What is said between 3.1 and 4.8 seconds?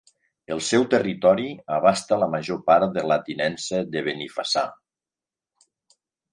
la Tinença de Benifassà.